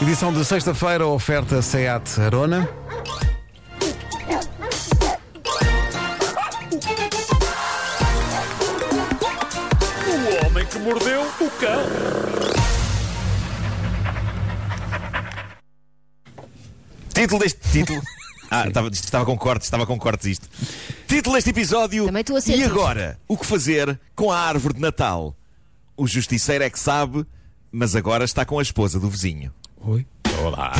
Edição 0.00 0.32
de 0.32 0.44
sexta-feira, 0.44 1.04
oferta 1.08 1.60
SEAT 1.60 2.20
Arona. 2.20 2.68
O 10.06 10.46
homem 10.46 10.64
que 10.66 10.78
mordeu 10.78 11.22
o 11.22 11.50
cão. 11.58 11.82
Título 17.12 17.40
deste 17.40 17.60
título. 17.70 18.00
Ah, 18.50 18.66
estava, 18.66 18.88
estava 18.88 19.26
com 19.26 19.36
cortes, 19.36 19.66
estava 19.66 19.84
com 19.84 19.98
cortes 19.98 20.24
isto. 20.26 20.48
Título 21.06 21.34
deste 21.34 21.50
episódio. 21.50 22.06
Também 22.06 22.22
estou 22.22 22.34
a 22.34 22.40
ser 22.40 22.56
E 22.56 22.64
agora? 22.64 23.20
O 23.28 23.36
que 23.36 23.44
fazer 23.44 24.00
com 24.16 24.32
a 24.32 24.38
árvore 24.38 24.72
de 24.72 24.80
Natal? 24.80 25.36
O 25.94 26.06
justiceiro 26.06 26.64
é 26.64 26.70
que 26.70 26.78
sabe, 26.78 27.26
mas 27.70 27.94
agora 27.94 28.24
está 28.24 28.44
com 28.44 28.58
a 28.58 28.62
esposa 28.62 28.98
do 28.98 29.08
vizinho. 29.08 29.52
Oi. 29.80 30.06
Olá. 30.42 30.72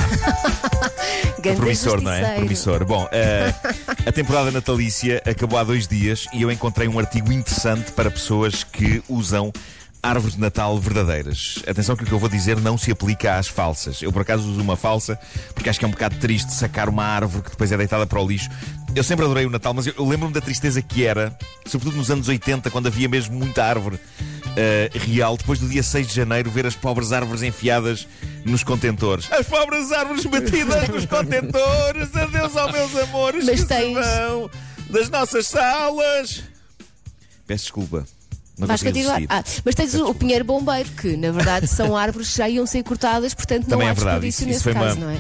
Promissor, 1.57 2.00
não 2.00 2.12
é? 2.12 2.36
Promissor. 2.36 2.85
Bom, 2.85 3.08
eh, 3.11 3.53
a 4.07 4.12
temporada 4.12 4.50
natalícia 4.50 5.22
acabou 5.26 5.59
há 5.59 5.64
dois 5.64 5.86
dias 5.86 6.26
e 6.32 6.43
eu 6.43 6.50
encontrei 6.50 6.89
um 6.89 6.98
artigo 6.98 7.32
interessante 7.32 7.93
para 7.93 8.11
pessoas 8.11 8.64
que 8.64 9.03
usam 9.09 9.53
árvores 10.02 10.34
de 10.36 10.40
Natal 10.40 10.79
verdadeiras. 10.79 11.62
Atenção 11.66 11.96
que 11.96 12.04
o 12.04 12.06
que 12.06 12.12
eu 12.12 12.18
vou 12.18 12.29
dizer 12.29 12.56
não 12.61 12.79
se 12.79 12.90
aplica 12.90 13.36
às 13.36 13.48
falsas. 13.48 14.00
Eu 14.02 14.12
por 14.12 14.22
acaso 14.22 14.48
uso 14.48 14.61
uma 14.61 14.76
falsa 14.76 15.18
porque 15.54 15.68
acho 15.68 15.79
que 15.79 15.84
é 15.84 15.89
um 15.89 15.90
bocado 15.93 16.16
triste 16.16 16.52
sacar 16.54 16.89
uma 16.89 17.04
árvore 17.04 17.43
que 17.44 17.50
depois 17.50 17.70
é 17.72 17.76
deitada 17.76 18.06
para 18.06 18.20
o 18.20 18.26
lixo. 18.26 18.48
Eu 18.94 19.04
sempre 19.04 19.25
adorei 19.25 19.44
o 19.46 19.50
Natal, 19.50 19.75
mas 19.75 19.86
eu, 19.86 19.94
eu 19.98 20.06
lembro-me 20.08 20.32
da 20.32 20.40
tristeza 20.40 20.80
que 20.80 21.04
era, 21.04 21.36
sobretudo 21.66 21.96
nos 21.98 22.11
anos 22.11 22.29
80, 22.29 22.70
quando 22.70 22.86
havia 22.86 23.08
mesmo 23.08 23.36
muita 23.36 23.62
árvore 23.64 23.98
eh, 24.56 24.90
real, 24.94 25.36
depois 25.36 25.58
do 25.58 25.68
dia 25.68 25.82
6 25.82 26.08
de 26.08 26.14
janeiro, 26.14 26.50
ver 26.50 26.67
as 26.67 26.75
pobres 26.75 27.12
árvores 27.12 27.42
enfiadas 27.42 28.06
nos 28.44 28.64
contentores. 28.64 29.30
As 29.30 29.46
pobres 29.46 29.92
árvores 29.92 30.25
batidas 30.25 30.89
nos 30.89 31.04
contentores. 31.06 32.14
Adeus 32.17 32.56
aos 32.56 32.72
meus 32.72 32.97
amores 32.97 33.45
Mas 33.45 33.61
que 33.61 33.67
tens- 33.67 33.98
das 34.91 35.11
nossas 35.11 35.47
salas. 35.47 36.42
Peço 37.47 37.64
desculpa. 37.64 38.06
Não 38.59 38.67
Vais 38.67 38.83
continuar. 38.83 39.23
Ah, 39.28 39.42
mas 39.64 39.75
tens 39.75 39.95
o, 39.95 40.06
o 40.11 40.14
pinheiro 40.14 40.45
bombeiro, 40.45 40.89
que 40.91 41.17
na 41.17 41.31
verdade 41.31 41.67
são 41.67 41.95
árvores 41.97 42.31
que 42.31 42.39
já 42.39 42.48
iam 42.48 42.67
ser 42.67 42.83
cortadas, 42.83 43.33
portanto 43.34 43.62
não 43.64 43.70
Também 43.70 43.89
há 43.89 43.91
é 43.91 43.95
verdade, 43.95 44.27
desperdício 44.27 44.47
nesse 44.47 44.62
foi 44.64 44.75
caso, 44.75 44.97
uma- 44.97 45.06
não 45.06 45.11
é? 45.12 45.19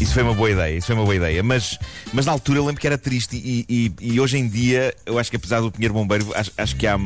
Isso 0.00 0.12
foi 0.12 0.22
uma 0.24 0.34
boa 0.34 0.50
ideia, 0.50 0.76
isso 0.76 0.88
foi 0.88 0.96
uma 0.96 1.04
boa 1.04 1.14
ideia. 1.14 1.40
Mas, 1.42 1.78
mas 2.12 2.26
na 2.26 2.32
altura 2.32 2.58
eu 2.58 2.66
lembro 2.66 2.80
que 2.80 2.86
era 2.86 2.98
triste 2.98 3.36
e, 3.36 3.64
e- 3.68 3.92
e 4.14 4.20
hoje 4.20 4.36
em 4.36 4.48
dia 4.48 4.92
eu 5.06 5.18
acho 5.20 5.30
que 5.30 5.36
apesar 5.36 5.60
do 5.60 5.70
Pinheiro 5.70 5.94
Bombeiro, 5.94 6.32
acho, 6.34 6.50
acho 6.58 6.74
que 6.76 6.86
há. 6.86 6.98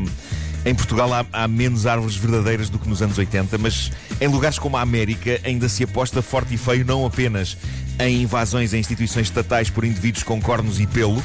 Em 0.65 0.75
Portugal 0.75 1.13
há, 1.15 1.25
há 1.33 1.47
menos 1.47 1.87
árvores 1.87 2.17
verdadeiras 2.17 2.69
do 2.69 2.79
que 2.79 2.89
nos 2.89 3.01
anos 3.01 3.17
80, 3.17 3.57
mas 3.59 3.93
em 4.21 4.27
lugares 4.27 4.59
como 4.59 4.77
a 4.77 4.81
América 4.81 5.39
ainda 5.45 5.69
se 5.69 5.85
aposta 5.85 6.21
forte 6.21 6.55
e 6.55 6.59
feio 6.59 6.85
não 6.85 7.07
apenas 7.07 7.57
em 7.99 8.23
invasões 8.23 8.73
a 8.73 8.79
instituições 8.79 9.27
estatais 9.27 9.71
por 9.71 9.85
indivíduos 9.85 10.23
com 10.23 10.41
cornos 10.41 10.79
e 10.79 10.87
pelo, 10.87 11.23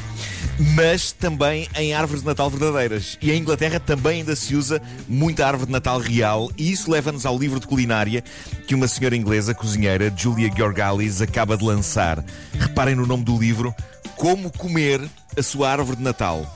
mas 0.74 1.12
também 1.12 1.68
em 1.76 1.94
árvores 1.94 2.22
de 2.22 2.26
Natal 2.26 2.50
verdadeiras. 2.50 3.18
E 3.20 3.30
em 3.30 3.38
Inglaterra 3.38 3.78
também 3.78 4.20
ainda 4.20 4.34
se 4.34 4.54
usa 4.54 4.82
muita 5.08 5.46
árvore 5.46 5.66
de 5.66 5.72
Natal 5.72 5.98
real, 5.98 6.50
e 6.56 6.72
isso 6.72 6.90
leva-nos 6.90 7.24
ao 7.24 7.38
livro 7.38 7.60
de 7.60 7.66
culinária 7.66 8.22
que 8.66 8.74
uma 8.74 8.88
senhora 8.88 9.16
inglesa, 9.16 9.54
cozinheira, 9.54 10.12
Julia 10.16 10.50
Georgalis, 10.54 11.20
acaba 11.20 11.56
de 11.56 11.64
lançar. 11.64 12.24
Reparem 12.58 12.94
no 12.94 13.06
nome 13.06 13.24
do 13.24 13.38
livro: 13.38 13.74
Como 14.16 14.50
Comer 14.50 15.00
a 15.36 15.42
Sua 15.42 15.70
Árvore 15.70 15.96
de 15.96 16.02
Natal. 16.02 16.52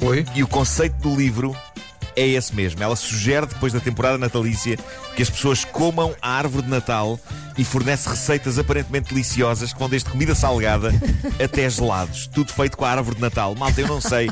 Oi. 0.00 0.24
E 0.34 0.42
o 0.42 0.48
conceito 0.48 0.96
do 0.98 1.14
livro 1.14 1.56
é 2.16 2.26
esse 2.26 2.54
mesmo. 2.54 2.82
Ela 2.82 2.96
sugere, 2.96 3.46
depois 3.46 3.72
da 3.72 3.80
temporada 3.80 4.18
natalícia, 4.18 4.78
que 5.16 5.22
as 5.22 5.30
pessoas 5.30 5.64
comam 5.64 6.14
a 6.20 6.30
árvore 6.30 6.64
de 6.64 6.70
Natal 6.70 7.18
e 7.56 7.64
fornece 7.64 8.08
receitas 8.08 8.58
aparentemente 8.58 9.10
deliciosas 9.14 9.72
que 9.72 9.78
vão 9.78 9.88
desde 9.88 10.10
comida 10.10 10.34
salgada 10.34 10.90
até 11.42 11.68
gelados. 11.70 12.26
Tudo 12.26 12.52
feito 12.52 12.76
com 12.76 12.84
a 12.84 12.90
árvore 12.90 13.16
de 13.16 13.22
Natal. 13.22 13.54
Malta, 13.54 13.80
eu 13.80 13.86
não 13.88 14.00
sei. 14.00 14.28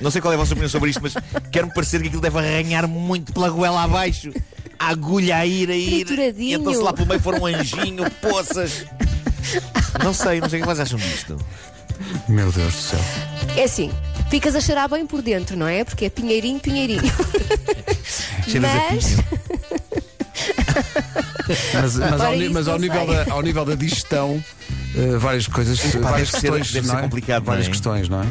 Não 0.00 0.10
sei 0.10 0.20
qual 0.20 0.32
é 0.32 0.36
a 0.36 0.38
vossa 0.38 0.52
opinião 0.52 0.68
sobre 0.68 0.90
isto, 0.90 1.00
mas 1.02 1.14
quero-me 1.50 1.72
parecer 1.72 2.00
que 2.00 2.08
aquilo 2.08 2.22
deve 2.22 2.38
arranhar 2.38 2.86
muito 2.86 3.32
pela 3.32 3.48
goela 3.48 3.82
abaixo. 3.82 4.30
A 4.78 4.88
agulha 4.88 5.38
a 5.38 5.46
ir, 5.46 5.70
a 5.70 5.74
ir. 5.74 5.88
E 6.00 6.04
Trituradinho. 6.04 6.60
então 6.60 6.74
se 6.74 6.80
lá 6.80 6.92
pelo 6.92 7.08
meio 7.08 7.20
for 7.20 7.34
um 7.34 7.46
anjinho, 7.46 8.10
poças. 8.20 8.84
Não 10.04 10.12
sei, 10.12 10.40
não 10.40 10.50
sei 10.50 10.60
o 10.60 10.62
que 10.62 10.68
vocês 10.68 10.80
acham 10.80 10.98
disto. 10.98 11.38
Meu 12.28 12.52
Deus 12.52 12.74
do 12.74 12.80
céu. 12.80 13.00
É 13.56 13.64
assim, 13.64 13.90
ficas 14.28 14.54
a 14.54 14.60
cheirar 14.60 14.86
bem 14.86 15.06
por 15.06 15.22
dentro, 15.22 15.56
não 15.56 15.66
é? 15.66 15.82
Porque 15.82 16.04
é 16.04 16.10
pinheirinho, 16.10 16.60
pinheirinho. 16.60 17.00
Cheiras 18.46 18.70
a 18.70 18.92
Mas- 18.92 19.04
pinho. 19.06 19.24
Mas, 21.74 21.96
mas, 21.96 22.20
ao, 22.20 22.32
ni- 22.36 22.48
mas 22.48 22.68
ao, 22.68 22.78
nível 22.78 23.06
da, 23.06 23.32
ao 23.32 23.40
nível 23.42 23.64
da 23.64 23.74
digestão, 23.74 24.42
eh, 24.96 25.16
várias 25.18 25.46
coisas, 25.46 25.78
Epá, 25.94 26.10
várias 26.10 26.30
deve 26.32 26.40
ser- 26.40 26.50
questões. 26.52 26.72
deve 26.72 26.86
ser 26.86 26.92
não 26.92 26.98
é? 26.98 27.02
complicado, 27.02 27.44
não 27.44 27.52
é? 27.52 27.56
Várias 27.56 27.68
questões, 27.68 28.08
não 28.08 28.22
é? 28.22 28.26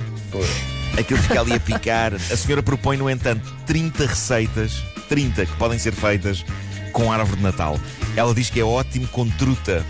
Aquilo 0.99 1.19
fica 1.21 1.39
ali 1.41 1.53
a 1.53 1.59
picar. 1.59 2.13
A 2.13 2.35
senhora 2.37 2.61
propõe, 2.63 2.97
no 2.97 3.09
entanto, 3.09 3.53
30 3.65 4.05
receitas, 4.05 4.83
30 5.09 5.45
que 5.45 5.55
podem 5.57 5.77
ser 5.79 5.93
feitas 5.93 6.43
com 6.91 7.11
árvore 7.11 7.37
de 7.37 7.43
Natal. 7.43 7.79
Ela 8.15 8.33
diz 8.33 8.49
que 8.49 8.59
é 8.59 8.63
ótimo 8.63 9.07
com 9.07 9.29
truta. 9.29 9.85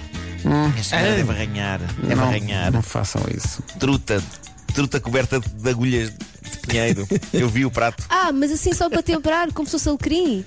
A 0.80 0.84
senhora 0.84 1.16
deve 1.16 1.32
arranhar, 1.32 1.80
deve 1.80 2.16
não, 2.16 2.24
arranhar. 2.24 2.72
não 2.72 2.82
façam 2.84 3.24
isso. 3.36 3.64
Truta, 3.80 4.22
truta 4.74 5.00
coberta 5.00 5.40
de, 5.40 5.48
de 5.50 5.70
agulhas 5.70 6.10
de 6.12 6.58
pinheiro. 6.68 7.08
Eu 7.34 7.50
vi 7.50 7.66
o 7.66 7.72
prato. 7.72 8.04
Ah, 8.10 8.32
mas 8.32 8.52
assim 8.52 8.74
só 8.74 8.88
para 8.90 9.02
temperar, 9.02 9.52
como 9.54 9.66
se 9.68 9.72
fosse 9.72 9.90
alecrim. 9.90 10.46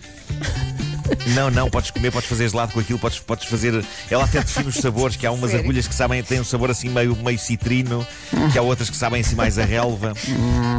Não, 1.34 1.50
não, 1.50 1.70
podes 1.70 1.90
comer, 1.90 2.10
podes 2.10 2.28
fazer 2.28 2.48
gelado 2.48 2.72
com 2.72 2.80
aquilo, 2.80 2.98
podes, 2.98 3.18
podes 3.18 3.46
fazer. 3.48 3.84
Ela 4.10 4.24
até 4.24 4.40
define 4.40 4.68
os 4.68 4.76
sabores, 4.76 5.16
que 5.16 5.26
há 5.26 5.30
umas 5.32 5.50
Sério? 5.50 5.64
agulhas 5.64 5.86
que 5.88 5.94
sabem, 5.94 6.22
têm 6.22 6.40
um 6.40 6.44
sabor 6.44 6.70
assim 6.70 6.88
meio, 6.88 7.16
meio 7.16 7.38
citrino, 7.38 8.06
que 8.52 8.58
há 8.58 8.62
outras 8.62 8.88
que 8.90 8.96
sabem 8.96 9.20
assim 9.20 9.34
mais 9.34 9.58
a 9.58 9.64
relva. 9.64 10.12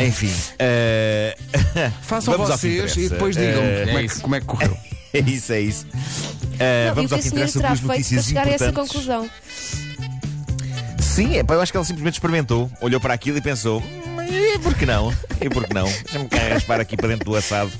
Enfim. 0.05 0.31
eh, 0.59 1.35
Façam 2.01 2.33
vamos 2.37 2.49
vocês 2.49 2.95
e 2.97 3.09
depois 3.09 3.35
digam 3.35 3.61
Eh, 3.63 3.85
como, 3.85 3.97
é 3.99 4.07
que, 4.07 4.19
como 4.21 4.35
é 4.35 4.39
que 4.39 4.45
correu. 4.45 4.77
É 5.11 5.19
isso, 5.21 5.51
é 5.53 5.59
isso. 5.61 5.87
Uh, 5.87 6.89
Não, 6.89 6.95
vamos 6.95 7.09
e 7.09 7.13
o 7.13 7.17
ao 7.17 7.21
que 7.23 7.27
interessa, 7.29 7.59
terá 7.59 7.69
duas 7.69 7.79
feito 7.79 7.87
para 7.87 7.95
notícias 7.97 8.25
chegar 8.25 8.47
a 8.47 8.49
essa 8.51 8.65
importantes. 8.69 8.91
conclusão? 8.93 9.29
Sim, 10.99 11.37
é, 11.37 11.43
eu 11.47 11.61
acho 11.61 11.71
que 11.71 11.77
ela 11.77 11.85
simplesmente 11.85 12.13
experimentou, 12.13 12.71
olhou 12.79 12.99
para 13.01 13.13
aquilo 13.13 13.37
e 13.37 13.41
pensou: 13.41 13.81
"Hum, 13.81 14.21
e 14.21 14.59
por 14.59 14.75
que 14.75 14.85
não? 14.85 15.11
E 15.41 15.49
por 15.49 15.65
que 15.67 15.73
não? 15.73 15.85
Deixa-me 15.85 16.27
cá 16.29 16.37
raspar 16.49 16.79
aqui 16.79 16.95
para 16.95 17.07
dentro 17.07 17.25
do 17.25 17.35
assado. 17.35 17.71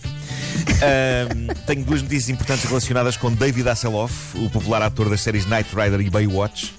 Ahm, 0.81 1.47
tenho 1.65 1.83
duas 1.83 2.01
notícias 2.01 2.29
importantes 2.29 2.65
relacionadas 2.65 3.17
com 3.17 3.31
David 3.31 3.67
Hasselhoff, 3.67 4.37
o 4.37 4.49
popular 4.49 4.81
ator 4.81 5.09
das 5.09 5.21
séries 5.21 5.45
Knight 5.45 5.69
Rider 5.75 5.99
e 6.01 6.09
Baywatch. 6.09 6.73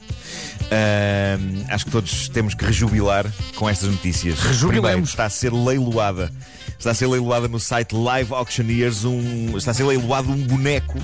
Ahm, 0.70 1.64
acho 1.68 1.84
que 1.86 1.90
todos 1.90 2.28
temos 2.28 2.54
que 2.54 2.64
rejubilar 2.64 3.26
com 3.56 3.68
estas 3.68 3.90
notícias. 3.90 4.38
Rejubilemos. 4.38 4.82
Primeiro, 4.82 5.04
está 5.04 5.24
a 5.24 5.30
ser 5.30 5.52
leiloada. 5.52 6.32
Está 6.78 6.92
a 6.92 6.94
ser 6.94 7.06
leiloada 7.06 7.48
no 7.48 7.60
site 7.60 7.94
Live 7.94 8.32
Auctioneers 8.32 9.04
um, 9.04 9.56
está 9.56 9.72
a 9.72 9.74
ser 9.74 9.84
leiloado 9.84 10.30
um 10.30 10.46
boneco 10.46 10.98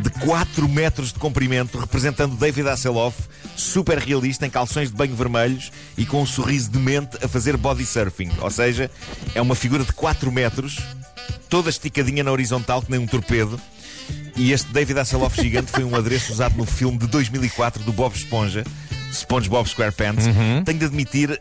de 0.00 0.10
4 0.10 0.68
metros 0.68 1.12
de 1.12 1.18
comprimento, 1.18 1.78
representando 1.78 2.36
David 2.36 2.68
Hasselhoff, 2.68 3.18
super 3.56 3.98
realista, 3.98 4.46
em 4.46 4.50
calções 4.50 4.90
de 4.90 4.96
banho 4.96 5.14
vermelhos 5.14 5.72
e 5.96 6.06
com 6.06 6.22
um 6.22 6.26
sorriso 6.26 6.70
demente 6.70 7.16
a 7.22 7.28
fazer 7.28 7.56
body 7.56 7.84
surfing. 7.84 8.30
Ou 8.40 8.50
seja, 8.50 8.90
é 9.34 9.42
uma 9.42 9.54
figura 9.54 9.84
de 9.84 9.92
4 9.92 10.30
metros, 10.30 10.78
toda 11.48 11.70
esticadinha 11.70 12.22
na 12.22 12.30
horizontal, 12.30 12.82
que 12.82 12.90
nem 12.90 13.00
um 13.00 13.06
torpedo. 13.06 13.60
E 14.36 14.52
este 14.52 14.72
David 14.72 14.98
Hasselhoff 14.98 15.40
gigante 15.40 15.70
foi 15.70 15.84
um 15.84 15.94
adereço 15.96 16.32
usado 16.32 16.56
no 16.56 16.64
filme 16.64 16.98
de 16.98 17.06
2004 17.08 17.82
do 17.82 17.92
Bob 17.92 18.14
Esponja, 18.14 18.64
SpongeBob 19.12 19.68
SquarePants. 19.68 20.24
Tenho 20.64 20.78
de 20.78 20.84
admitir, 20.84 21.40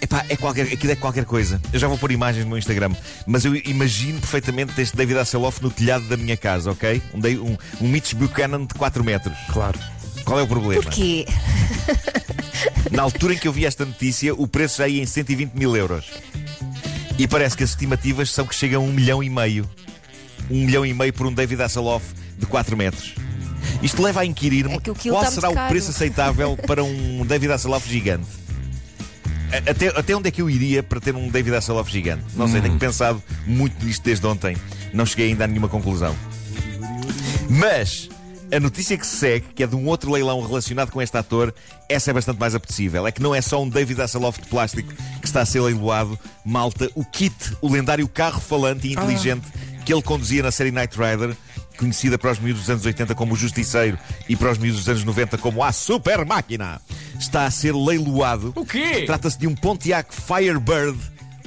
epá, 0.00 0.24
é 0.28 0.36
qualquer, 0.36 0.66
aquilo 0.72 0.92
é 0.92 0.96
qualquer 0.96 1.24
coisa. 1.24 1.60
Eu 1.72 1.78
já 1.78 1.86
vou 1.88 1.98
pôr 1.98 2.10
imagens 2.10 2.44
no 2.44 2.48
meu 2.48 2.58
Instagram, 2.58 2.92
mas 3.26 3.44
eu 3.44 3.54
imagino 3.54 4.18
perfeitamente 4.20 4.80
este 4.80 4.96
David 4.96 5.18
Hasselhoff 5.18 5.62
no 5.62 5.70
telhado 5.70 6.06
da 6.08 6.16
minha 6.16 6.36
casa, 6.36 6.70
ok? 6.72 7.02
Um, 7.12 7.18
um, 7.18 7.56
um 7.82 7.88
Mitch 7.88 8.14
Buchanan 8.14 8.64
de 8.64 8.74
4 8.74 9.04
metros. 9.04 9.36
Claro. 9.52 9.78
Qual 10.24 10.38
é 10.38 10.42
o 10.42 10.46
problema? 10.46 10.82
Porquê? 10.82 11.26
Na 12.90 13.02
altura 13.02 13.34
em 13.34 13.38
que 13.38 13.48
eu 13.48 13.52
vi 13.52 13.66
esta 13.66 13.84
notícia, 13.84 14.34
o 14.34 14.46
preço 14.46 14.78
já 14.78 14.88
ia 14.88 15.02
em 15.02 15.06
120 15.06 15.52
mil 15.54 15.76
euros. 15.76 16.06
E 17.22 17.28
parece 17.28 17.56
que 17.56 17.62
as 17.62 17.70
estimativas 17.70 18.30
são 18.32 18.44
que 18.44 18.52
chega 18.54 18.76
a 18.78 18.80
um 18.80 18.92
milhão 18.92 19.22
e 19.22 19.30
meio. 19.30 19.70
Um 20.50 20.64
milhão 20.64 20.84
e 20.84 20.92
meio 20.92 21.12
por 21.12 21.24
um 21.24 21.32
David 21.32 21.62
Hasselhoff 21.62 22.04
de 22.36 22.46
4 22.46 22.76
metros. 22.76 23.14
Isto 23.80 24.02
leva 24.02 24.22
a 24.22 24.26
inquirir-me 24.26 24.74
É 24.74 24.80
qual 24.80 25.22
está 25.22 25.30
será 25.30 25.48
o 25.48 25.54
caro. 25.54 25.68
preço 25.68 25.90
aceitável 25.90 26.56
para 26.66 26.82
um 26.82 27.24
David 27.24 27.52
Hasselhoff 27.52 27.88
gigante. 27.88 28.26
Até, 29.68 29.86
até 29.88 30.16
onde 30.16 30.26
é 30.26 30.30
que 30.32 30.42
eu 30.42 30.50
iria 30.50 30.82
para 30.82 30.98
ter 30.98 31.14
um 31.14 31.28
David 31.28 31.54
Hasselhoff 31.54 31.92
gigante? 31.92 32.24
Não 32.34 32.48
sei, 32.48 32.58
Hum. 32.58 32.62
tenho 32.64 32.78
pensado 32.78 33.22
muito 33.46 33.84
nisto 33.86 34.02
desde 34.02 34.26
ontem. 34.26 34.56
Não 34.92 35.06
cheguei 35.06 35.28
ainda 35.28 35.44
a 35.44 35.46
nenhuma 35.46 35.68
conclusão. 35.68 36.16
Mas 37.48 38.08
a 38.52 38.60
notícia 38.60 38.98
que 38.98 39.06
se 39.06 39.16
segue, 39.16 39.46
que 39.54 39.62
é 39.62 39.66
de 39.66 39.74
um 39.74 39.86
outro 39.86 40.12
leilão 40.12 40.40
relacionado 40.46 40.90
com 40.90 41.00
este 41.00 41.16
ator, 41.16 41.54
essa 41.88 42.10
é 42.10 42.14
bastante 42.14 42.38
mais 42.38 42.54
apetecível. 42.54 43.06
É 43.06 43.12
que 43.12 43.22
não 43.22 43.34
é 43.34 43.40
só 43.40 43.62
um 43.62 43.68
David 43.68 44.00
Hasselhoff 44.00 44.42
de 44.42 44.46
plástico 44.46 44.92
que 45.20 45.26
está 45.26 45.40
a 45.40 45.46
ser 45.46 45.60
leiloado, 45.60 46.18
malta, 46.44 46.90
o 46.94 47.02
kit, 47.02 47.34
o 47.62 47.68
lendário 47.68 48.06
carro 48.06 48.40
falante 48.40 48.86
e 48.86 48.92
inteligente 48.92 49.46
que 49.86 49.92
ele 49.92 50.02
conduzia 50.02 50.42
na 50.42 50.50
série 50.50 50.70
Knight 50.70 50.96
Rider, 50.96 51.36
conhecida 51.78 52.18
para 52.18 52.30
os 52.30 52.38
miúdos 52.38 52.62
dos 52.62 52.70
anos 52.70 52.84
80 52.84 53.14
como 53.14 53.32
o 53.32 53.36
Justiceiro 53.36 53.98
e 54.28 54.36
para 54.36 54.52
os 54.52 54.58
miúdos 54.58 54.80
dos 54.80 54.88
anos 54.88 55.04
90 55.04 55.38
como 55.38 55.64
a 55.64 55.72
Super 55.72 56.24
Máquina, 56.24 56.80
está 57.18 57.46
a 57.46 57.50
ser 57.50 57.74
leiloado. 57.74 58.52
O 58.54 58.66
quê? 58.66 59.04
Trata-se 59.06 59.38
de 59.38 59.46
um 59.46 59.54
Pontiac 59.54 60.14
Firebird 60.14 60.98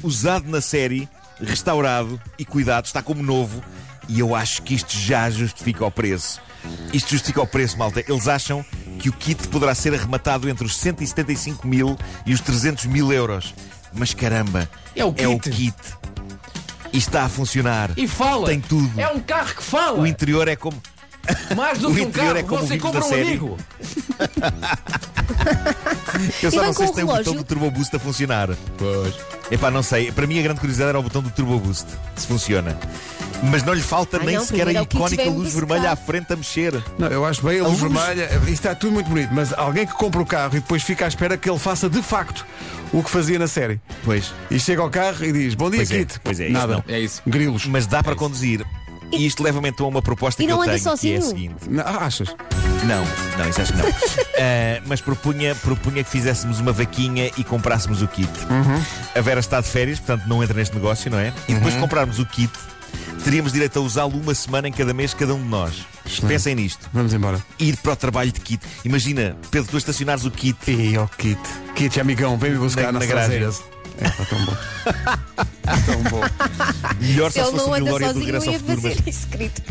usado 0.03 0.49
na 0.49 0.59
série, 0.59 1.07
restaurado 1.39 2.19
e 2.37 2.43
cuidado, 2.43 2.85
está 2.85 3.01
como 3.01 3.21
novo. 3.21 3.63
E 4.07 4.19
eu 4.19 4.35
acho 4.35 4.61
que 4.61 4.73
isto 4.75 4.95
já 4.97 5.29
justifica 5.29 5.85
o 5.85 5.91
preço. 5.91 6.39
Isto 6.93 7.11
justifica 7.11 7.41
o 7.41 7.47
preço, 7.47 7.77
malta. 7.77 8.03
Eles 8.07 8.27
acham 8.27 8.63
que 8.99 9.09
o 9.09 9.13
kit 9.13 9.47
poderá 9.49 9.75
ser 9.75 9.93
arrematado 9.93 10.49
entre 10.49 10.65
os 10.65 10.75
175 10.77 11.67
mil 11.67 11.97
e 12.25 12.33
os 12.33 12.41
300 12.41 12.85
mil 12.85 13.11
euros. 13.11 13.53
Mas 13.93 14.13
caramba, 14.13 14.69
É 14.95 15.03
o 15.05 15.13
É 15.17 15.27
o 15.27 15.39
kit. 15.39 15.55
kit. 15.55 15.75
E 16.93 16.97
está 16.97 17.23
a 17.25 17.29
funcionar. 17.29 17.91
E 17.97 18.07
fala. 18.07 18.47
Tem 18.47 18.59
tudo. 18.61 18.99
É 18.99 19.07
um 19.09 19.19
carro 19.19 19.53
que 19.55 19.63
fala. 19.63 19.99
O 19.99 20.07
interior 20.07 20.47
é 20.47 20.55
como. 20.55 20.81
Mais 21.55 21.79
do 21.79 21.89
o 21.91 21.95
que 21.95 22.01
um 22.01 22.07
interior 22.07 22.35
carro. 22.35 22.45
é 22.45 22.47
como 22.49 22.67
Você 22.67 22.77
compra 22.77 23.03
um 23.03 23.09
série. 23.09 23.21
amigo. 23.29 23.57
Eu 26.41 26.51
só 26.51 26.63
não 26.63 26.73
sei 26.73 26.87
se 26.87 26.93
tem 26.93 27.03
o 27.03 27.07
botão 27.07 27.35
do 27.35 27.43
Turbo 27.43 27.69
Boost 27.71 27.95
a 27.95 27.99
funcionar. 27.99 28.49
Pois. 28.77 29.13
Epá, 29.51 29.69
não 29.69 29.83
sei. 29.83 30.11
Para 30.11 30.25
mim 30.27 30.39
a 30.39 30.41
grande 30.41 30.59
curiosidade 30.59 30.89
era 30.89 30.99
o 30.99 31.03
botão 31.03 31.21
do 31.21 31.29
Turbo 31.29 31.59
Boost, 31.59 31.85
se 32.15 32.25
funciona. 32.27 32.77
Mas 33.43 33.63
não 33.63 33.73
lhe 33.73 33.81
falta 33.81 34.17
Ai, 34.17 34.25
nem 34.25 34.35
não, 34.37 34.45
sequer 34.45 34.67
a 34.67 34.73
é 34.73 34.81
icónica 34.81 35.23
luz 35.25 35.53
buscar. 35.53 35.59
vermelha 35.67 35.91
à 35.91 35.95
frente 35.95 36.31
a 36.33 36.35
mexer. 36.35 36.81
Não, 36.97 37.07
eu 37.07 37.25
acho 37.25 37.43
bem 37.43 37.59
a 37.59 37.63
A 37.63 37.67
luz 37.67 37.79
luz. 37.81 37.93
vermelha. 37.93 38.29
Isto 38.43 38.49
está 38.49 38.73
tudo 38.75 38.93
muito 38.93 39.07
bonito, 39.07 39.29
mas 39.33 39.53
alguém 39.53 39.85
que 39.85 39.93
compra 39.93 40.21
o 40.21 40.25
carro 40.25 40.55
e 40.55 40.59
depois 40.61 40.81
fica 40.83 41.05
à 41.05 41.07
espera 41.07 41.37
que 41.37 41.49
ele 41.49 41.59
faça 41.59 41.89
de 41.89 42.01
facto 42.01 42.45
o 42.93 43.03
que 43.03 43.09
fazia 43.09 43.37
na 43.37 43.47
série. 43.47 43.79
Pois. 44.03 44.33
E 44.49 44.59
chega 44.59 44.81
ao 44.81 44.89
carro 44.89 45.23
e 45.23 45.31
diz: 45.33 45.53
Bom 45.53 45.69
dia, 45.69 45.79
Pois 45.79 45.91
é, 45.91 45.97
Kit. 45.99 46.19
pois 46.23 46.39
é, 46.39 46.45
isso 46.45 46.53
Nada. 46.53 46.73
não. 46.75 46.83
É 46.87 46.99
isso. 46.99 47.21
Grilos. 47.27 47.65
Mas 47.67 47.85
dá 47.85 48.01
para 48.01 48.15
conduzir. 48.15 48.65
E 49.11 49.25
isto 49.27 49.43
leva-me 49.43 49.69
então 49.69 49.85
a 49.85 49.89
uma 49.89 50.01
proposta 50.01 50.41
E 50.41 50.45
que 50.45 50.51
não 50.51 50.57
eu 50.57 50.63
anda 50.63 50.71
tenho, 50.79 50.83
que 50.83 50.87
é 50.87 50.91
a 50.91 50.95
sozinho? 51.21 51.21
seguinte. 51.21 51.69
Não, 51.69 51.83
ah, 51.85 52.05
achas? 52.05 52.35
Não, 52.83 53.03
não, 53.37 53.49
isso 53.49 53.61
acho 53.61 53.73
que 53.73 53.79
não. 53.79 53.87
Ah, 53.87 54.81
mas 54.85 55.01
propunha, 55.01 55.55
propunha 55.55 56.03
que 56.03 56.09
fizéssemos 56.09 56.59
uma 56.59 56.71
vaquinha 56.71 57.31
e 57.37 57.43
comprássemos 57.43 58.01
o 58.01 58.07
kit. 58.07 58.29
A 59.15 59.21
Vera 59.21 59.39
está 59.39 59.59
de 59.61 59.67
férias, 59.67 59.99
portanto 59.99 60.27
não 60.27 60.43
entra 60.43 60.55
neste 60.55 60.75
negócio, 60.75 61.09
não 61.09 61.19
é? 61.19 61.33
E 61.47 61.53
depois 61.53 61.73
de 61.73 61.79
comprarmos 61.79 62.19
o 62.19 62.25
kit, 62.25 62.51
teríamos 63.23 63.53
direito 63.53 63.79
a 63.79 63.81
usá-lo 63.81 64.17
uma 64.19 64.35
semana 64.35 64.67
em 64.67 64.71
cada 64.71 64.93
mês, 64.93 65.13
cada 65.13 65.33
um 65.33 65.41
de 65.41 65.49
nós. 65.49 65.73
Pensem 66.27 66.53
nisto. 66.53 66.87
Vamos 66.93 67.11
embora. 67.13 67.41
Ir 67.57 67.75
para 67.77 67.93
o 67.93 67.95
trabalho 67.95 68.31
de 68.31 68.39
kit. 68.39 68.63
Imagina, 68.83 69.35
Pedro, 69.49 69.71
tu 69.71 69.77
estacionares 69.77 70.23
o 70.25 70.29
kit. 70.31 70.55
E 70.69 70.95
ó, 70.97 71.07
Kit. 71.07 71.39
Kit, 71.75 71.99
amigão, 71.99 72.37
vem-me 72.37 72.57
buscar 72.57 72.83
Na- 72.83 72.91
na, 72.93 72.99
na 72.99 73.05
garagem. 73.07 73.39
É, 74.01 74.07
está 74.07 74.25
tão 74.25 74.45
bom. 74.45 74.55
tão 75.85 76.03
bom. 76.11 76.21
Melhor 76.99 77.31
Se 77.31 77.39
só 77.39 77.45
se 77.45 77.51
fosse 77.51 77.69
não 77.69 77.73
o 77.77 77.79
Glória 77.85 78.07
do 78.07 78.13
sozinho, 78.13 78.25
Regresso 78.25 78.47
ao 78.47 78.53
ia 78.53 78.59
Futuro. 78.59 78.81
fazer 78.81 79.03
Mas 79.05 79.25
querido. 79.25 79.61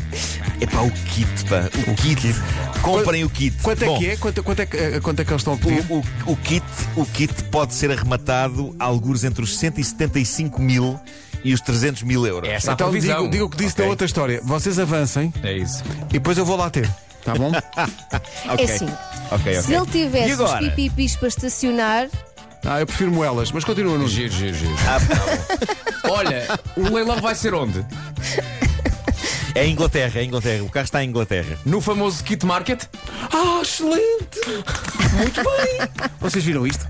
é 0.60 0.66
pá, 0.66 0.80
o 0.80 0.90
kit, 0.90 1.44
pá. 1.48 1.90
O, 1.90 1.94
kit. 1.94 2.34
Comprem 2.82 3.24
o 3.24 3.30
kit. 3.30 3.56
Quanto 3.62 3.82
é 3.82 3.86
Bom, 3.86 3.98
que 3.98 4.10
é? 4.10 4.16
Quanto, 4.16 4.42
quanto 4.42 4.60
é 4.60 4.66
que, 4.66 4.76
eh, 4.76 5.00
quanto 5.00 5.20
é 5.20 5.24
que 5.24 5.30
eles 5.30 5.40
estão 5.40 5.54
a 5.54 5.56
pedir? 5.56 5.84
O, 5.90 5.96
o- 5.98 6.32
o 6.32 6.36
kit, 6.36 6.64
o 6.96 7.04
kit 7.06 7.44
pode 7.44 7.74
ser 7.74 7.90
arrematado 7.90 8.74
a 8.78 8.84
alguns 8.84 9.24
entre 9.24 9.42
os 9.44 9.56
175 9.58 10.60
mil 10.60 10.98
e 11.44 11.52
os 11.52 11.60
300 11.60 12.02
mil 12.02 12.26
euros. 12.26 12.48
Essa 12.48 12.70
é 12.70 12.74
então 12.74 12.90
digo, 12.90 13.28
digo 13.28 13.44
o 13.44 13.50
que 13.50 13.56
disse 13.58 13.72
Ok. 13.74 13.84
na 13.84 13.90
outra 13.90 14.06
história. 14.06 14.40
Vocês 14.42 14.78
avancem 14.78 15.32
É 15.42 15.52
isso. 15.56 15.82
e 16.08 16.14
depois 16.14 16.38
eu 16.38 16.44
vou 16.44 16.56
lá 16.56 16.70
ter. 16.70 16.88
Tá 17.24 17.34
bom? 17.34 17.52
Ok. 18.50 18.64
É 18.66 18.72
assim. 18.74 18.88
Ok, 19.30 19.54
Se 19.62 19.74
ok. 19.74 19.76
ele 19.76 19.86
tivesse 19.86 20.42
os 20.42 20.52
pipipis 20.58 21.16
para 21.16 21.28
estacionar, 21.28 22.08
ah, 22.64 22.80
eu 22.80 22.86
prefiro 22.86 23.12
moelas, 23.12 23.52
mas 23.52 23.64
continua 23.64 23.98
no 23.98 24.08
Giro, 24.08 24.32
giro, 24.32 24.54
giro. 24.54 24.74
Ah, 24.88 24.98
tá 25.00 25.14
bom. 25.16 26.12
Olha, 26.14 26.46
o 26.76 26.94
leilão 26.94 27.20
vai 27.20 27.34
ser 27.34 27.54
onde? 27.54 27.84
É 29.54 29.66
Inglaterra, 29.66 30.20
é 30.20 30.24
Inglaterra. 30.24 30.64
O 30.64 30.70
carro 30.70 30.84
está 30.84 31.02
em 31.04 31.08
Inglaterra. 31.08 31.56
No 31.64 31.80
famoso 31.80 32.24
Kit 32.24 32.44
Market? 32.44 32.84
Ah, 33.32 33.60
excelente! 33.62 34.40
Muito 35.12 35.42
bem! 35.42 36.08
Vocês 36.20 36.44
viram 36.44 36.66
isto? 36.66 36.86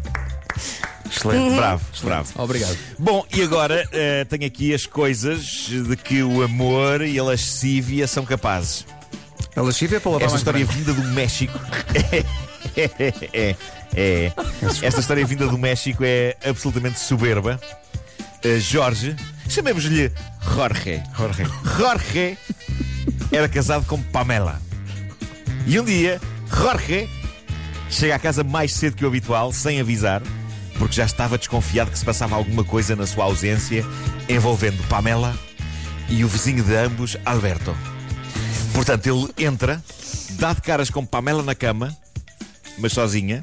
Excelente. 1.10 1.54
Bravo, 1.54 1.84
bravo. 2.02 2.42
Obrigado. 2.42 2.76
Bom, 2.98 3.24
e 3.32 3.42
agora 3.42 3.86
eh, 3.92 4.24
tenho 4.24 4.46
aqui 4.46 4.74
as 4.74 4.86
coisas 4.86 5.68
de 5.68 5.96
que 5.96 6.22
o 6.22 6.42
amor 6.42 7.02
e 7.02 7.18
a 7.18 7.22
lascívia 7.24 8.06
são 8.08 8.24
capazes. 8.24 8.86
A 9.54 9.60
lascívia 9.62 9.98
é 9.98 10.00
para 10.00 10.12
lavar 10.12 10.26
Esta 10.26 10.32
mais 10.32 10.40
história 10.40 10.64
vinda 10.64 10.92
do 10.92 11.04
México. 11.10 11.58
é, 12.76 12.90
é, 12.98 13.14
é. 13.32 13.56
Esta 14.82 15.00
história 15.00 15.24
vinda 15.26 15.46
do 15.46 15.58
México 15.58 16.02
é 16.04 16.36
absolutamente 16.44 16.98
soberba. 16.98 17.60
Uh, 18.44 18.60
Jorge, 18.60 19.16
chamemos-lhe 19.48 20.10
Jorge. 20.54 21.02
Jorge. 21.16 21.42
Jorge 21.76 22.38
era 23.32 23.48
casado 23.48 23.86
com 23.86 24.00
Pamela. 24.02 24.60
E 25.66 25.78
um 25.80 25.84
dia, 25.84 26.20
Jorge 26.50 27.08
chega 27.88 28.16
à 28.16 28.18
casa 28.18 28.42
mais 28.44 28.72
cedo 28.72 28.96
que 28.96 29.04
o 29.04 29.08
habitual, 29.08 29.52
sem 29.52 29.80
avisar, 29.80 30.22
porque 30.78 30.94
já 30.94 31.04
estava 31.04 31.38
desconfiado 31.38 31.90
que 31.90 31.98
se 31.98 32.04
passava 32.04 32.34
alguma 32.36 32.64
coisa 32.64 32.96
na 32.96 33.06
sua 33.06 33.24
ausência 33.24 33.84
envolvendo 34.28 34.82
Pamela 34.88 35.34
e 36.08 36.24
o 36.24 36.28
vizinho 36.28 36.62
de 36.62 36.74
ambos, 36.74 37.16
Alberto. 37.24 37.74
Portanto, 38.72 39.06
ele 39.06 39.46
entra, 39.46 39.82
dá 40.32 40.52
de 40.52 40.60
caras 40.60 40.90
com 40.90 41.06
Pamela 41.06 41.42
na 41.42 41.54
cama, 41.54 41.96
mas 42.78 42.92
sozinha, 42.92 43.40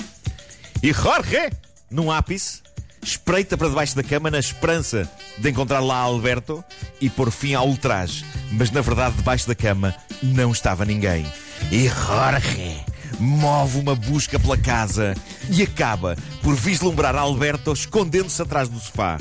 e 0.83 0.93
Jorge, 0.93 1.51
num 1.89 2.11
ápice, 2.11 2.61
espreita 3.03 3.57
para 3.57 3.69
debaixo 3.69 3.95
da 3.95 4.03
cama 4.03 4.31
na 4.31 4.39
esperança 4.39 5.09
de 5.37 5.49
encontrar 5.49 5.79
lá 5.79 5.97
Alberto 5.97 6.63
e 6.99 7.09
pôr 7.09 7.31
fim 7.31 7.53
ao 7.53 7.67
ultraje. 7.67 8.25
Mas 8.51 8.71
na 8.71 8.81
verdade, 8.81 9.15
debaixo 9.15 9.47
da 9.47 9.55
cama 9.55 9.95
não 10.21 10.51
estava 10.51 10.85
ninguém. 10.85 11.25
E 11.71 11.87
Jorge 11.87 12.83
move 13.19 13.79
uma 13.79 13.95
busca 13.95 14.39
pela 14.39 14.57
casa 14.57 15.13
e 15.49 15.61
acaba 15.61 16.15
por 16.41 16.55
vislumbrar 16.55 17.15
Alberto 17.15 17.71
escondendo-se 17.71 18.41
atrás 18.41 18.67
do 18.67 18.79
sofá. 18.79 19.19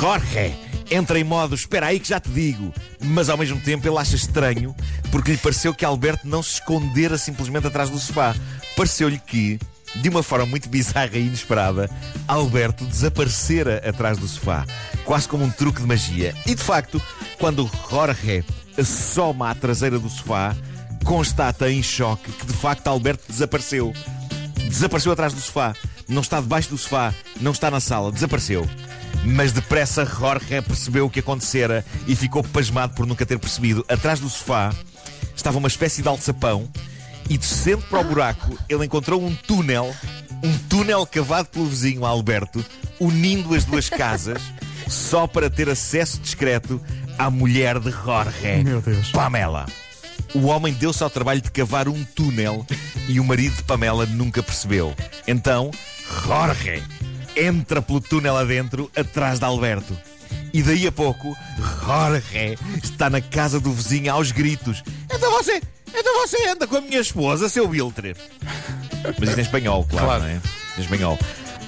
Jorge 0.00 0.56
entra 0.90 1.18
em 1.18 1.24
modo 1.24 1.54
espera 1.54 1.86
aí 1.86 2.00
que 2.00 2.08
já 2.08 2.18
te 2.18 2.30
digo, 2.30 2.72
mas 3.00 3.28
ao 3.28 3.36
mesmo 3.36 3.60
tempo 3.60 3.86
ele 3.86 3.98
acha 3.98 4.16
estranho 4.16 4.74
porque 5.10 5.32
lhe 5.32 5.38
pareceu 5.38 5.74
que 5.74 5.84
Alberto 5.84 6.26
não 6.26 6.42
se 6.42 6.54
escondera 6.54 7.16
simplesmente 7.16 7.66
atrás 7.66 7.90
do 7.90 7.98
sofá. 7.98 8.34
Pareceu-lhe 8.76 9.18
que, 9.18 9.58
de 9.96 10.08
uma 10.08 10.22
forma 10.22 10.46
muito 10.46 10.68
bizarra 10.68 11.16
e 11.16 11.26
inesperada, 11.26 11.90
Alberto 12.26 12.84
desaparecera 12.84 13.82
atrás 13.88 14.18
do 14.18 14.28
sofá, 14.28 14.64
quase 15.04 15.28
como 15.28 15.44
um 15.44 15.50
truque 15.50 15.80
de 15.80 15.86
magia. 15.86 16.34
E 16.46 16.54
de 16.54 16.62
facto, 16.62 17.00
quando 17.38 17.70
Jorge 17.90 18.44
assoma 18.78 19.50
à 19.50 19.54
traseira 19.54 19.98
do 19.98 20.08
sofá, 20.08 20.54
constata 21.04 21.70
em 21.70 21.82
choque 21.82 22.30
que 22.30 22.46
de 22.46 22.52
facto 22.52 22.86
Alberto 22.88 23.24
desapareceu. 23.28 23.92
Desapareceu 24.68 25.12
atrás 25.12 25.32
do 25.32 25.40
sofá. 25.40 25.74
Não 26.06 26.22
está 26.22 26.40
debaixo 26.40 26.70
do 26.70 26.78
sofá. 26.78 27.14
Não 27.40 27.52
está 27.52 27.70
na 27.70 27.80
sala. 27.80 28.12
Desapareceu. 28.12 28.68
Mas 29.24 29.52
depressa 29.52 30.04
Jorge 30.04 30.62
percebeu 30.62 31.06
o 31.06 31.10
que 31.10 31.20
acontecera 31.20 31.84
e 32.06 32.14
ficou 32.14 32.42
pasmado 32.42 32.94
por 32.94 33.06
nunca 33.06 33.26
ter 33.26 33.38
percebido. 33.38 33.84
Atrás 33.88 34.20
do 34.20 34.28
sofá 34.28 34.72
estava 35.34 35.58
uma 35.58 35.68
espécie 35.68 36.02
de 36.02 36.08
alçapão 36.08 36.68
e 37.28 37.36
descendo 37.36 37.82
para 37.82 38.00
o 38.00 38.04
buraco 38.04 38.58
ele 38.68 38.84
encontrou 38.84 39.22
um 39.24 39.34
túnel, 39.34 39.94
um 40.42 40.58
túnel 40.68 41.06
cavado 41.06 41.48
pelo 41.48 41.66
vizinho 41.66 42.04
Alberto, 42.04 42.64
unindo 42.98 43.54
as 43.54 43.64
duas 43.64 43.88
casas 43.88 44.42
só 44.88 45.26
para 45.26 45.50
ter 45.50 45.68
acesso 45.68 46.18
discreto 46.20 46.80
à 47.18 47.30
mulher 47.30 47.78
de 47.78 47.90
Jorge, 47.90 48.62
Meu 48.64 48.80
Deus. 48.80 49.10
Pamela. 49.10 49.66
O 50.34 50.46
homem 50.46 50.72
deu-se 50.72 51.02
ao 51.02 51.10
trabalho 51.10 51.40
de 51.40 51.50
cavar 51.50 51.88
um 51.88 52.04
túnel 52.04 52.66
e 53.08 53.18
o 53.18 53.24
marido 53.24 53.56
de 53.56 53.62
Pamela 53.62 54.04
nunca 54.06 54.42
percebeu. 54.42 54.94
Então, 55.26 55.70
Jorge 56.26 56.82
entra 57.36 57.80
pelo 57.80 58.00
túnel 58.00 58.36
adentro, 58.36 58.90
atrás 58.96 59.38
de 59.38 59.44
Alberto. 59.44 59.96
E 60.52 60.62
daí 60.62 60.86
a 60.86 60.92
pouco, 60.92 61.36
Jorge 61.84 62.58
está 62.82 63.08
na 63.08 63.20
casa 63.20 63.60
do 63.60 63.72
vizinho 63.72 64.12
aos 64.12 64.32
gritos. 64.32 64.82
Então 65.18 65.32
você, 65.32 65.60
então 65.94 66.14
você 66.26 66.48
anda 66.48 66.66
com 66.66 66.76
a 66.76 66.80
minha 66.80 67.00
esposa, 67.00 67.48
seu 67.48 67.66
Biltre. 67.68 68.14
Mas 69.18 69.28
isto 69.28 69.38
em 69.38 69.42
espanhol, 69.42 69.84
claro, 69.88 70.06
Claro. 70.06 70.22
não 70.22 70.30
é? 70.30 70.40
Em 70.78 70.80
espanhol. 70.80 71.18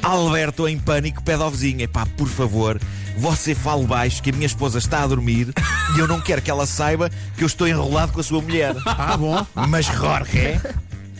Alberto, 0.03 0.67
em 0.69 0.79
pânico, 0.79 1.23
pede 1.23 1.43
ao 1.43 1.51
vizinho: 1.51 1.83
Epá, 1.83 2.07
por 2.17 2.29
favor, 2.29 2.81
você 3.19 3.55
fale 3.55 3.85
baixo 3.87 4.23
que 4.23 4.31
a 4.31 4.33
minha 4.33 4.47
esposa 4.47 4.79
está 4.79 5.03
a 5.03 5.07
dormir 5.07 5.53
e 5.95 5.99
eu 5.99 6.07
não 6.09 6.21
quero 6.21 6.41
que 6.41 6.51
ela 6.51 6.65
saiba 6.67 7.11
que 7.37 7.43
eu 7.43 7.47
estou 7.47 7.67
enrolado 7.69 8.13
com 8.13 8.21
a 8.21 8.25
sua 8.25 8.41
mulher. 8.41 8.75
Ah, 8.87 9.17
bom. 9.17 9.45
Mas 9.69 9.87
Jorge 9.87 10.61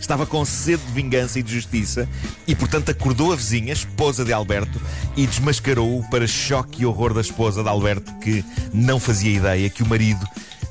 estava 0.01 0.25
com 0.25 0.43
sede 0.47 0.83
de 0.85 0.93
vingança 0.93 1.39
e 1.39 1.43
de 1.43 1.53
justiça 1.53 2.09
e, 2.47 2.55
portanto, 2.55 2.91
acordou 2.91 3.33
a 3.33 3.37
vizinha, 3.37 3.73
esposa 3.73 4.25
de 4.25 4.33
Alberto, 4.33 4.81
e 5.17 5.27
desmascarou-o 5.27 6.03
para 6.09 6.27
choque 6.27 6.83
e 6.83 6.87
horror 6.87 7.13
da 7.13 7.21
esposa 7.21 7.63
de 7.63 7.69
Alberto, 7.69 8.11
que 8.21 8.43
não 8.73 8.99
fazia 8.99 9.37
ideia 9.37 9.69
que 9.69 9.83
o 9.83 9.87
marido, 9.87 10.27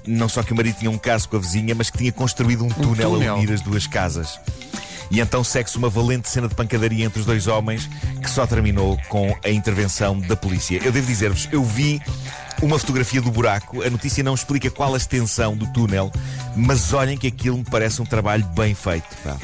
não 0.10 0.28
só 0.28 0.44
que 0.44 0.52
o 0.52 0.56
marido 0.56 0.78
tinha 0.78 0.92
um 0.92 0.98
caso 0.98 1.30
com 1.30 1.38
a 1.38 1.40
vizinha, 1.40 1.76
mas 1.76 1.90
que 1.90 1.98
tinha 1.98 2.12
construído 2.12 2.66
um 2.66 2.70
túnel, 2.70 3.12
túnel. 3.12 3.36
a 3.36 3.38
unir 3.38 3.52
as 3.54 3.62
duas 3.62 3.86
casas. 3.88 4.40
E 5.12 5.20
então 5.20 5.44
segue-se 5.44 5.78
uma 5.78 5.90
valente 5.90 6.30
cena 6.30 6.48
de 6.48 6.56
pancadaria 6.56 7.06
entre 7.06 7.20
os 7.20 7.26
dois 7.26 7.48
homens 7.48 7.90
que 8.22 8.30
só 8.30 8.46
terminou 8.46 8.98
com 9.08 9.36
a 9.44 9.50
intervenção 9.50 10.20
da 10.20 10.36
polícia. 10.36 10.80
Eu 10.84 10.92
devo 10.92 11.08
dizer-vos, 11.08 11.48
eu 11.52 11.64
vi 11.64 12.02
uma 12.62 12.78
fotografia 12.78 13.22
do 13.22 13.32
buraco. 13.32 13.82
A 13.82 13.90
notícia 13.90 14.24
não 14.24 14.36
explica 14.36 14.70
qual 14.70 14.94
a 14.94 14.98
extensão 14.98 15.56
do 15.56 15.66
túnel, 15.74 16.12
mas 16.56 16.94
olhem 16.94 17.18
que 17.18 17.28
aquilo 17.28 17.58
me 17.58 17.64
parece 17.64 18.02
um 18.02 18.06
trabalho 18.06 18.46
bem 18.56 18.76
feito. 18.76 19.08
pá. 19.24 19.38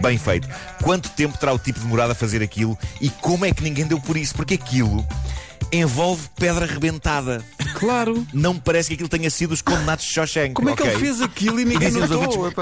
Bem 0.00 0.16
feito. 0.16 0.48
Quanto 0.82 1.10
tempo 1.10 1.36
terá 1.36 1.52
o 1.52 1.58
tipo 1.58 1.78
demorado 1.78 2.12
a 2.12 2.14
fazer 2.14 2.42
aquilo 2.42 2.78
e 3.00 3.10
como 3.10 3.44
é 3.44 3.52
que 3.52 3.62
ninguém 3.62 3.86
deu 3.86 4.00
por 4.00 4.16
isso? 4.16 4.34
Porque 4.34 4.54
aquilo 4.54 5.06
envolve 5.72 6.28
pedra 6.36 6.66
rebentada. 6.66 7.44
Claro. 7.74 8.26
Não 8.32 8.54
me 8.54 8.60
parece 8.60 8.88
que 8.88 8.94
aquilo 8.94 9.08
tenha 9.08 9.30
sido 9.30 9.52
os 9.52 9.62
condenados 9.62 10.04
de 10.04 10.12
Shawshank. 10.12 10.54
Como 10.54 10.70
é 10.70 10.76
que 10.76 10.82
ok? 10.82 10.94
ele 10.94 11.00
fez 11.00 11.20
aquilo 11.20 11.60
e 11.60 11.64
ninguém 11.64 11.90
notou? 11.90 12.52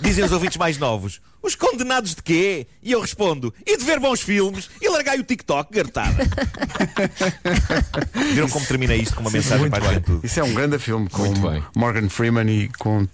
Dizem 0.00 0.24
os 0.24 0.32
ouvintes 0.32 0.56
mais 0.56 0.78
novos. 0.78 1.20
Os 1.42 1.54
condenados 1.54 2.14
de 2.14 2.22
quê? 2.22 2.66
E 2.82 2.92
eu 2.92 3.00
respondo: 3.00 3.52
e 3.66 3.76
de 3.76 3.84
ver 3.84 3.98
bons 3.98 4.20
filmes 4.20 4.70
e 4.80 4.88
largai 4.88 5.18
o 5.18 5.24
TikTok, 5.24 5.72
gartada. 5.74 6.24
Viram 8.32 8.48
como 8.48 8.64
termina 8.66 8.94
isto 8.94 9.14
com 9.14 9.22
uma 9.22 9.30
mensagem 9.30 9.60
muito 9.60 9.72
para 9.72 9.84
a 9.84 9.88
bem. 9.88 9.94
juventude? 9.98 10.26
Isso 10.26 10.40
é 10.40 10.44
um 10.44 10.54
grande 10.54 10.78
filme 10.78 11.08
com 11.08 11.22
Muito 11.24 11.40
bem. 11.40 11.62
Morgan 11.74 12.08
Freeman 12.08 12.48
e 12.50 12.68
com 12.78 13.06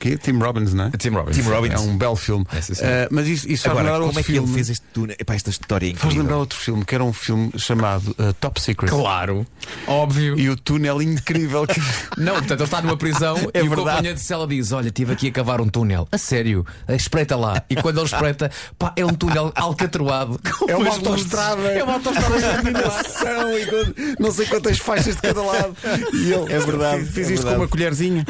quê? 0.00 0.16
Tim 0.16 0.38
Robbins, 0.38 0.72
não 0.74 0.86
é? 0.86 0.90
Tim 0.96 1.10
Robbins. 1.10 1.36
Tim 1.36 1.42
Robbins. 1.42 1.74
É 1.74 1.78
um 1.78 1.96
belo 1.96 2.16
filme. 2.16 2.46
É, 2.52 2.60
sim, 2.60 2.74
sim. 2.74 2.84
Eh, 2.84 3.08
mas 3.10 3.26
isso, 3.28 3.48
isso 3.50 3.68
Agora, 3.70 3.90
como 3.92 4.04
outro 4.06 4.20
é 4.20 4.22
que 4.22 4.32
filme. 4.32 4.48
ele 4.48 4.54
fez 4.54 4.70
este 4.70 4.86
túnel? 4.92 5.16
Epá, 5.18 5.34
esta 5.34 5.50
história 5.50 5.90
é 5.90 5.94
Faz 5.94 6.04
lembrar 6.04 6.20
incrível. 6.22 6.38
outro 6.40 6.58
filme 6.58 6.84
que 6.84 6.94
era 6.94 7.04
um 7.04 7.12
filme 7.12 7.52
chamado 7.58 8.14
eh, 8.18 8.32
Top 8.40 8.60
Secret. 8.60 8.90
Claro, 8.90 9.46
óbvio. 9.86 10.38
E 10.38 10.48
o 10.48 10.56
túnel 10.56 11.02
incrível 11.02 11.66
que. 11.66 11.80
Não, 12.16 12.34
portanto, 12.34 12.60
ele 12.60 12.64
está 12.64 12.82
numa 12.82 12.96
prisão 12.96 13.36
É 13.52 13.60
e 13.60 13.62
o 13.62 13.68
verdade. 13.68 13.74
companheiro 13.76 14.16
de 14.16 14.22
cela 14.24 14.46
diz: 14.46 14.72
Olha, 14.72 14.88
estive 14.88 15.12
aqui 15.12 15.28
a 15.28 15.32
cavar 15.32 15.60
um 15.60 15.68
túnel. 15.68 16.08
A 16.10 16.18
sério, 16.18 16.66
espreita 16.88 17.36
lá. 17.36 17.62
E 17.76 17.82
quando 17.82 17.98
ele 17.98 18.06
espreita, 18.06 18.50
pá, 18.78 18.92
é 18.96 19.04
um 19.04 19.12
túnel 19.14 19.52
alcatroado. 19.54 20.40
É 20.68 20.76
uma 20.76 20.90
autoestrada. 20.90 21.62
É 21.62 21.82
uma 21.84 21.94
autoestrada. 21.94 22.34
com 22.34 22.68
iluminação 22.68 23.58
e 23.58 23.66
com 23.66 24.22
não 24.22 24.30
sei 24.32 24.46
quantas 24.46 24.78
faixas 24.78 25.16
de 25.16 25.22
cada 25.22 25.42
lado. 25.42 25.76
E 26.12 26.32
ele 26.32 26.52
É 26.52 26.58
verdade, 26.58 27.04
Fiz, 27.04 27.14
fiz 27.14 27.30
é 27.30 27.34
isto 27.34 27.42
verdade. 27.46 27.56
com 27.56 27.62
uma 27.62 27.68
colherzinha. 27.68 28.24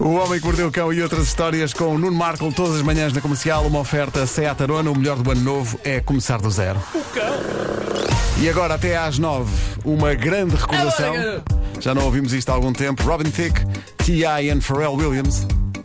O 0.00 0.14
Homem 0.14 0.40
que 0.40 0.46
Mordeu 0.46 0.68
o 0.68 0.72
Cão 0.72 0.92
e 0.92 1.02
outras 1.02 1.26
histórias 1.26 1.72
com 1.72 1.94
o 1.94 1.98
Nuno 1.98 2.16
Marco 2.16 2.50
todas 2.52 2.76
as 2.76 2.82
manhãs 2.82 3.12
na 3.12 3.20
comercial. 3.20 3.66
Uma 3.66 3.80
oferta 3.80 4.26
Seat 4.26 4.62
Arona. 4.62 4.90
O 4.90 4.96
melhor 4.96 5.16
do 5.18 5.30
ano 5.30 5.40
novo 5.40 5.78
é 5.84 6.00
começar 6.00 6.38
do 6.40 6.50
zero. 6.50 6.80
E 8.38 8.48
agora, 8.48 8.74
até 8.74 8.96
às 8.96 9.18
nove, 9.18 9.52
uma 9.84 10.14
grande 10.14 10.56
recordação. 10.56 11.14
Já 11.80 11.94
não 11.94 12.04
ouvimos 12.04 12.32
isto 12.32 12.50
há 12.50 12.54
algum 12.54 12.72
tempo. 12.72 13.02
Robin 13.02 13.30
Thicke, 13.30 13.60
T.I. 13.98 14.50
e 14.50 14.60
Pharrell 14.60 14.94
Williams. 14.94 15.46